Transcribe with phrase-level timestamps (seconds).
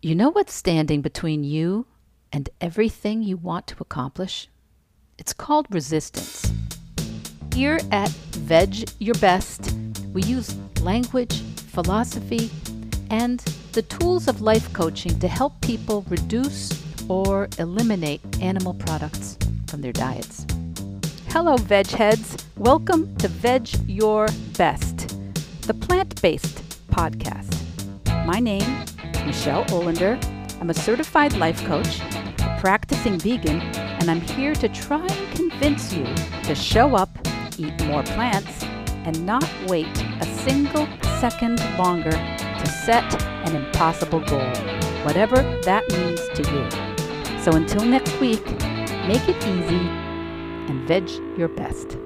[0.00, 1.84] You know what's standing between you
[2.32, 4.46] and everything you want to accomplish?
[5.18, 6.52] It's called resistance.
[7.52, 9.74] Here at Veg Your Best,
[10.12, 11.42] we use language,
[11.72, 12.48] philosophy,
[13.10, 13.40] and
[13.72, 19.36] the tools of life coaching to help people reduce or eliminate animal products
[19.66, 20.46] from their diets.
[21.30, 22.36] Hello, veg heads.
[22.56, 25.18] Welcome to Veg Your Best,
[25.62, 27.52] the plant based podcast.
[28.24, 28.84] My name
[29.26, 30.18] Michelle Olander.
[30.60, 33.60] I'm a certified life coach, a practicing vegan,
[34.00, 36.04] and I'm here to try and convince you
[36.44, 37.10] to show up,
[37.58, 38.64] eat more plants,
[39.04, 39.86] and not wait
[40.20, 40.88] a single
[41.20, 44.50] second longer to set an impossible goal,
[45.04, 47.42] whatever that means to you.
[47.42, 48.44] So until next week,
[49.06, 49.86] make it easy
[50.68, 51.08] and veg
[51.38, 51.98] your best.